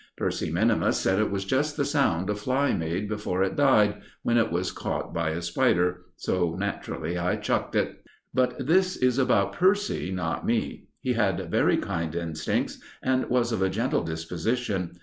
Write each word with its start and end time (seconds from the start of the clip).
Percy 0.17 0.49
minimus 0.49 0.97
said 0.97 1.19
it 1.19 1.29
was 1.29 1.45
just 1.45 1.77
the 1.77 1.85
sound 1.85 2.27
a 2.31 2.33
fly 2.33 2.73
made 2.73 3.07
before 3.07 3.43
it 3.43 3.55
died, 3.55 4.01
when 4.23 4.35
it 4.35 4.51
was 4.51 4.71
caught 4.71 5.13
by 5.13 5.29
a 5.29 5.43
spider; 5.43 6.01
so 6.15 6.55
naturally 6.57 7.19
I 7.19 7.35
chucked 7.35 7.75
it. 7.75 8.03
But 8.33 8.65
this 8.65 8.97
about 9.19 9.53
Percy, 9.53 10.11
not 10.11 10.43
me. 10.43 10.87
He 11.01 11.13
had 11.13 11.51
very 11.51 11.77
kind 11.77 12.15
instincts, 12.15 12.79
and 13.03 13.29
was 13.29 13.51
of 13.51 13.61
a 13.61 13.69
gentle 13.69 14.01
disposition. 14.03 14.95